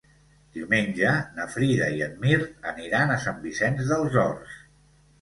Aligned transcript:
Diumenge 0.53 1.11
na 1.35 1.45
Frida 1.57 1.91
i 1.99 2.03
en 2.07 2.17
Mirt 2.25 2.67
aniran 2.75 3.15
a 3.15 3.21
Sant 3.29 3.41
Vicenç 3.47 3.89
dels 3.95 4.23
Horts. 4.27 4.61